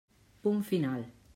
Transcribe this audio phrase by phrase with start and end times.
[0.41, 1.05] Punt final.